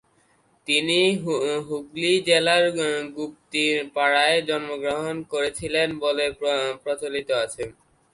তিনি 0.67 0.99
হুগলী 1.65 2.13
জেলার 2.27 2.65
গুপ্তিপাড়ায় 3.15 4.39
জন্মগ্রহণ 4.49 5.15
করেছিলেন 5.31 5.89
বলে 6.03 6.25
প্রচলিত 6.83 7.29
আছে। 7.43 7.63